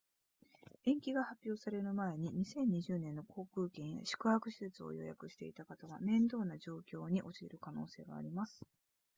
[0.83, 8.65] 延期が発表される前に2020年の航空券や宿泊施設を予約していた方は面倒な状況に陥る可能性があります